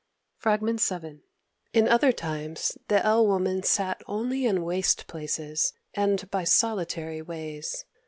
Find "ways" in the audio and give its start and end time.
7.21-7.85